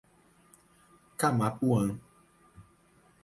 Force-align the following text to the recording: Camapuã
Camapuã 1.19 2.01